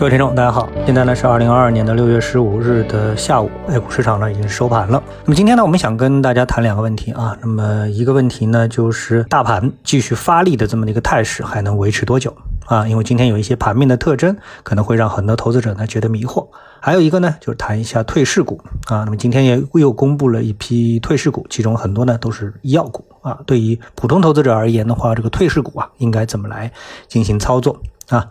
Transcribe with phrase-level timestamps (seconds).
[0.00, 5.02] 各位听众，大家好，现在呢是二零二二年的六月十五日的下午，A 股市场呢已经收盘了。
[5.26, 7.36] 那么今天呢，我们想跟大家谈两个问题啊。
[7.42, 12.34] 那么一个问题呢，就是大盘继续发力的这么的一个态势还能维持多久
[12.64, 12.88] 啊？
[12.88, 16.48] 因为今天有一些盘面的特征，可能会让很多投资者呢觉得迷惑。
[16.80, 19.04] 还有一个呢，就是谈一下退市股啊。
[19.04, 23.38] 那么今天也又公布了一批退市股，其中很多呢都是医药股啊。
[23.44, 26.72] 对于普通投资者而言的话，这个退市股啊，应该怎么来
[27.06, 27.78] 进行操作
[28.08, 28.26] 啊？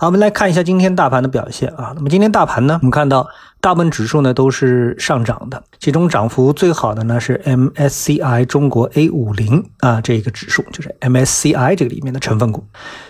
[0.00, 1.92] 好，我们来看一下今天大盘的表现啊。
[1.94, 3.28] 那么今天大盘呢，我们看到
[3.60, 12.64] 大部分指数呢都是上涨的，其中涨幅最好的呢是 MSCI 中国 A 五零啊这个指数，就是 MSCI 这个里面的成分股。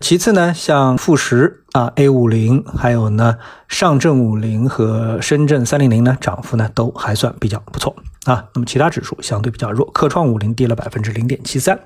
[0.00, 7.96] 其次呢，像富时啊 A 五零，还有呢上证五零和深圳三零零呢，涨幅呢都还算比较不错。
[8.26, 11.78] 啊，那么其他指数相对比较弱，科创五零跌了百分之零点七三。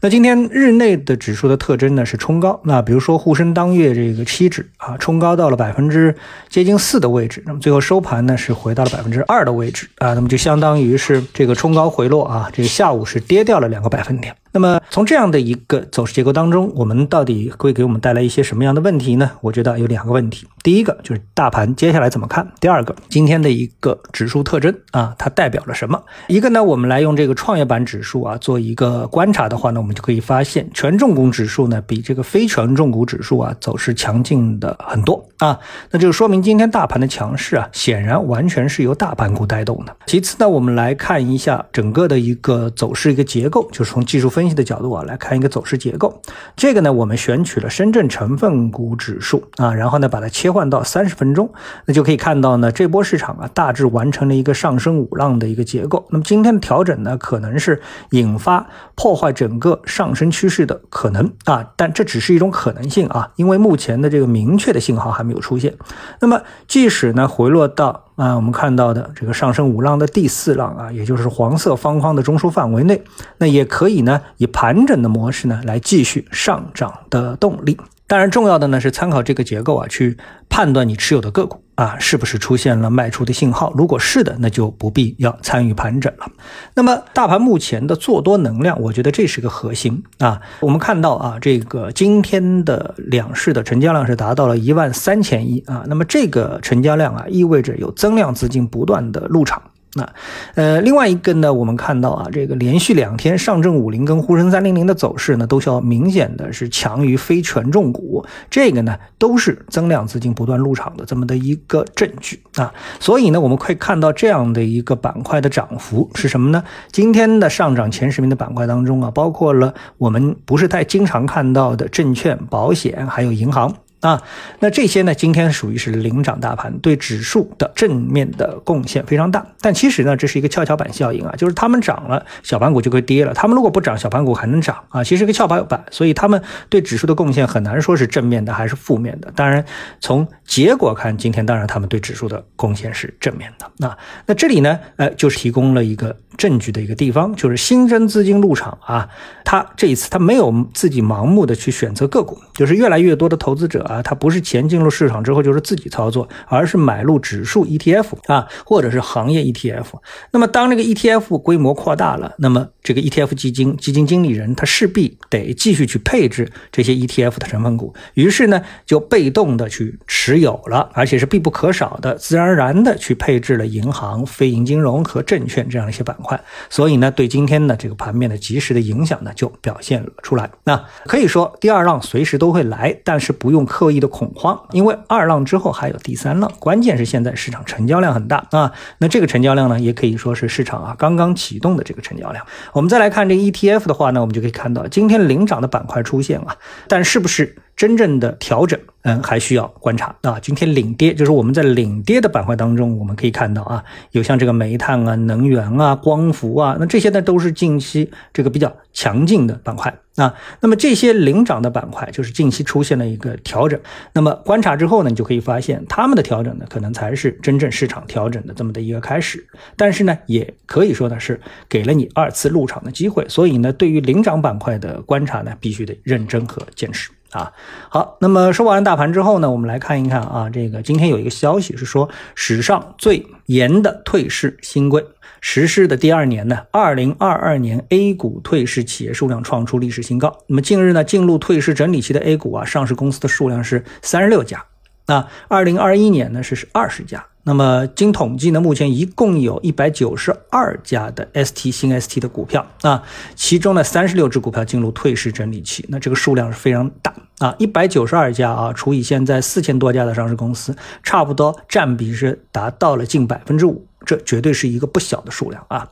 [0.00, 6.16] 那今天日内的指数的特征呢是冲高，那比如说沪深当月这个期指啊，冲高到了百分之
[6.48, 14.34] 接近四的位置，那么最后收盘呢是回到了百分之二的位置啊，那么就相当于是这个冲高回落啊，这个下午是跌掉了两个百分点。
[14.52, 19.30] 那么从这样的一个走势结构当中，我们到底会给我们带来一些什么样的问题呢？
[19.40, 25.98] 我觉得有两个问题，第一个就是大盘接下来怎么看，第二个今天的一个指数特征啊，它代表了什么？
[26.26, 35.58] 一个呢，我们来用这个创业板指数啊做一个观察的话呢，我们就可以发现，权重股指数呢比这个非权重股指数啊走势强劲的很多啊，
[35.90, 39.96] 那就说明今天大盘的强势啊，显然完全是由大盘股带动的。
[40.04, 46.20] 其次呢，我们来看一下整个的一个走势一个结构，就是从技术分析的角度啊来看一个走势结构。
[46.54, 51.52] 这个呢，我们选取了深圳成分股指数啊，然后呢把它切换换到三十分钟，
[51.86, 56.04] 那就可以看到呢，这波市场啊大致完成了一个上升五浪的一个结构。
[56.10, 65.72] 那么今天的调整呢，可能是引发破坏整个上升趋势的可能啊，但这只是一种可能性啊，因为目前的这个明确的信号还没有出现。
[66.20, 73.04] 那么即使呢回落到啊我们看到的这个上升五浪的第四浪啊，也就是黄色方框的中枢范围内，
[73.38, 77.78] 那也可以呢以盘整的模式呢来继续上涨的动力。
[78.08, 80.16] 当然，重要的呢是参考这个结构啊，去
[80.48, 83.70] 判断你持有的个股啊是不是出现了卖出的信号。
[83.76, 86.26] 如果是的，那就不必要参与盘整了。
[86.74, 90.40] 那么，大盘目前的做多能量，我觉得这是个核心啊。
[90.60, 95.84] 我们看到啊，这个今天的两市的成交量是达到了一万三千亿啊。
[95.86, 99.62] 那么这个成交量啊，意味着有增量资金不断的入场。
[99.98, 100.08] 那，
[100.54, 112.72] 呃，另外一个呢，我们看到啊，这个连续两天上证五零跟沪深三零零的走势呢，都是要明显的是强于非权重股，这个呢都是增量资金不断入场的这么的一个证据啊。
[113.00, 116.62] 所以呢，我们可以看到这样的一个板块的涨幅是什么呢？
[116.92, 123.74] 今天的上涨前十名的板块当中啊，包括了我们不是太经常看到的证券、保险，还有银行。
[124.00, 124.22] 啊，
[124.60, 129.44] 那这些呢，今天属于是领涨大盘，对指数的正面的贡献非常大。
[129.60, 135.02] 但其实呢，这是一个跷跷板效应啊，就是他们涨了，小盘股就会跌了；他们如果不涨，小盘股还能涨啊。
[135.02, 139.32] 其实个跷跷板，所以他们对指数的贡献很难说是正面的还是负面的。
[139.34, 139.64] 当然，
[140.00, 143.68] 从结果看，今天当然他们对指数的贡献是正面的。
[143.78, 149.08] 那那这里呢，呃，就是提供了一个证据的一个地方，就是新增资金入场啊，
[149.44, 153.86] 他这一次他没有自己盲目的去选择个股，就是越来越多的投资者。
[153.88, 159.86] 啊，它不是钱进入市场之后就是自己操作，而是买入指数 ETF 啊，或者是行业 ETF。
[160.32, 176.42] 那么当这个 ETF 规模扩大了，那么这个 ETF 基金基金经理人他势必得继续去配置这些 ETF 的成分股，于是呢就被动的去持有了，而且是必不可少的，自然而然的去配置了银行、非银金融和证券这样一些板块。
[176.70, 180.50] 所以呢，对今天的这个盘面的及时的影响呢就表现了出来。
[180.64, 183.68] 那可以说第二浪随时都会来，但是不用。
[183.68, 188.72] 刻意的恐慌，因为二浪之后还有第三浪，关键是现在市场成交量很大啊。
[188.96, 192.46] 那这个成交量呢，也可以说是市场啊刚刚启动的这个成交量。
[192.78, 196.56] 我们再来看这 ETF 的话呢，我们就可以看到今天领涨的板块出现了，
[196.86, 198.78] 但是不是真正的调整？
[199.02, 200.38] 嗯，还需要观察啊。
[200.40, 210.34] 今天领跌就是我们在领跌的板块当中，我们可以看到啊，有像这个煤炭啊、能源啊、光伏啊，那这些呢都是近期这个比较强劲的板块啊。
[210.60, 213.80] 那么这些领涨的板块，就是近期出现了一个调整。
[214.12, 219.46] 那么观察之后呢，你就可以发现他们的调整呢，可能才是真正市场调整的这么的一个开始。
[219.76, 223.24] 但是呢，也可以说呢是给了你二次入场的机会。
[223.28, 227.10] 所以呢，对于领涨板块的观察呢，必须得认真和坚持。
[227.30, 227.52] 啊，
[227.90, 235.04] 好，那么说完大盘之后呢，我们来看一看啊，这个今天有一个消息是说，史上最严的退市新规
[235.40, 240.38] 实施的第二年呢，二零二二年 A 股退市企业数量创出历史新高。
[240.46, 244.64] 那么近日呢，进入退市整理期的 A 股啊，上市公司的数量是三十六家。
[245.06, 247.24] 那二零二一年呢是是二十家。
[247.48, 253.02] 那么经统计呢，目前一共有一百九十二家的 ST 新 ST 的股票啊，
[253.34, 263.87] 其中呢三十六只股票进入退市整理期，那这个数量是非常大啊，一百九十二家啊，除以现在四千多家的上市公司，差不多占比是达到了近百分之五。
[264.06, 265.88] 这绝对是一个不小的数量啊！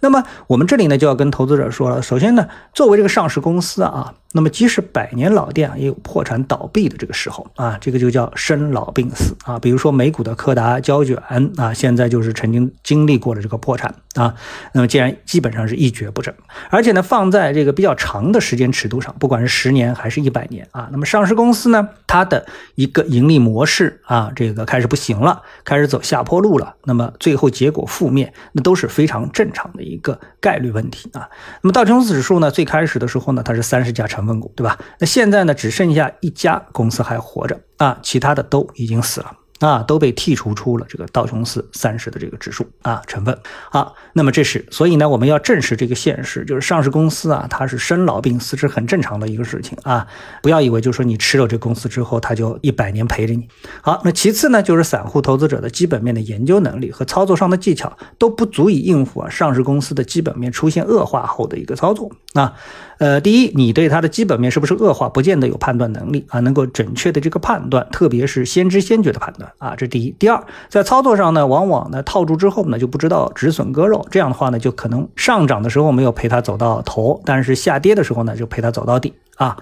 [0.00, 9.58] 那么我们这里呢就要跟投资者说了，首先呢，作为这个上市公司啊，那么即使百年老店啊，也有破产倒闭的这个时候啊，这个就叫生老病死啊。
[9.58, 11.16] 比如说美股的柯达胶卷
[11.56, 14.34] 啊，现在就是曾经经历过了这个破产啊。
[14.72, 16.34] 那么既然基本上是一蹶不振，
[16.70, 27.49] 而且呢，放在这个比较长的时间尺度上，不管是十年还是一百年啊，那么上市公司呢，它的一个盈利模式啊，这个开始不行了，开始走下坡路了，那么最后。
[27.50, 31.28] 结果负面，那都是非常正常的一个概率问题啊。
[31.62, 34.78] 那么道琼斯指数呢，最开始的时候呢，它是三十家成分股，对吧？
[34.98, 39.32] 那现在呢，只剩下一家公司还活着啊，其他的都已经死了。
[39.60, 43.38] 啊，都被剔除出了这个道琼斯三十的这个指数啊成分。
[43.70, 50.06] 好，那么这是，所以呢，我们要正视这个现实，就是上市公司啊，它是生老病死是很正常的一个事情啊。
[50.42, 53.46] 不要以为就是说你吃了这公司之后，它就一百年陪着你。
[53.82, 62.54] 好，那其次呢，就是散户投资者的基本面的研究能力和操作上的技巧都不足以应付啊上市公司的基本面出现恶化后的一个操作啊。
[62.98, 70.10] 呃，第一，你对它的基本面是不是恶化，不见得有判断能力啊，能够准确的这个判断，特别是先知先觉的判断啊，这是第一。
[70.18, 79.14] 第二，在操作上呢，往往呢套住之后呢，就不知道止损割肉，这样的话呢，就可能上涨的时候没有陪它走到头，但是下跌的时候呢，就陪它走到底。
[79.36, 79.56] 啊，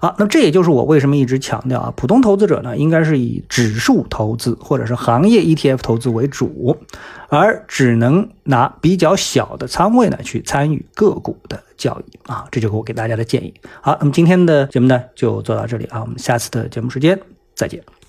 [0.00, 6.76] 好，那这也就是我为什么一直强调啊，普通投资者呢，应该是以指数投资或者是行业 ETF 投资为主，
[7.28, 13.52] 而只能拿比较小的仓位呢去参与个股的交易啊，这就是我给大家的建议。
[13.80, 17.20] 好，那么今天的节目呢就做到这里啊，我们下次的节目时间
[17.56, 18.03] 再见。